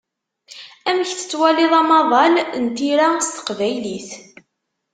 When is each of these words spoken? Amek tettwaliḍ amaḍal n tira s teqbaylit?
Amek 0.89 1.09
tettwaliḍ 1.13 1.73
amaḍal 1.81 2.35
n 2.61 2.65
tira 2.77 3.07
s 3.25 3.27
teqbaylit? 3.35 4.09